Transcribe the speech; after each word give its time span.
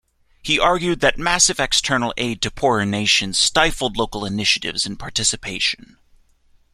He 0.41 0.57
argued 0.59 0.99
that 1.01 1.19
massive 1.19 1.59
external 1.59 2.11
aid 2.17 2.41
to 2.41 2.49
poorer 2.49 2.85
nations 2.87 3.37
stifled 3.37 3.97
local 3.97 4.25
initiatives 4.25 4.83
and 4.87 4.97
participation. 4.97 5.97